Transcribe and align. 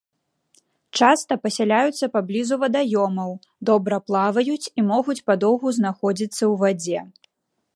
Часта 1.01 1.33
пасяляюцца 1.43 2.05
паблізу 2.15 2.57
вадаёмаў, 2.63 3.31
добра 3.71 3.97
плаваюць 4.07 4.61
і 4.61 4.87
могуць 4.91 5.17
падоўгу 5.29 5.67
знаходзіцца 5.81 6.39
ў 6.51 6.53
вадзе. 6.65 6.99